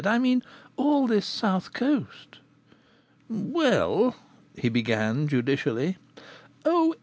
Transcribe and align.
"I 0.07 0.17
mean 0.17 0.41
all 0.77 1.05
this 1.05 1.27
south 1.27 1.73
coast." 1.73 2.39
"Well" 3.29 4.15
he 4.57 4.67
began 4.67 5.27
judicially. 5.27 5.97
"Oh! 6.65 6.95